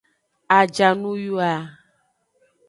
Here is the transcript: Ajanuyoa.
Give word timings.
Ajanuyoa. 0.59 1.53